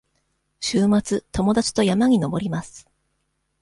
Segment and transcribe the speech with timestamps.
[0.59, 2.89] 週末、友達と山に登ります。